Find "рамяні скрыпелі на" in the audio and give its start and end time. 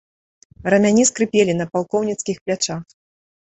0.73-1.69